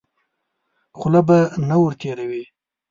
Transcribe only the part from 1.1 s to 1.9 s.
به نه